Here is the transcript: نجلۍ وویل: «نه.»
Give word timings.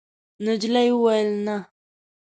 نجلۍ 0.43 0.87
وویل: 0.93 1.29
«نه.» 1.45 1.55